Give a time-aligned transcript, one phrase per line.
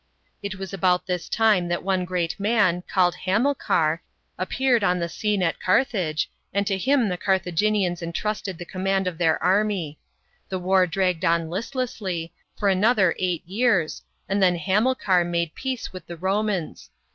[0.41, 4.01] It was about this time that one great man, called Hamilcar,
[4.35, 9.05] appeared on the scene at Car thage, and to him the Carthaginians entrusted the command
[9.05, 9.99] of their army.
[10.49, 16.07] The war dragged on listlessly, for another eight years, and then Hamilcar made peace with
[16.07, 16.89] the Romans.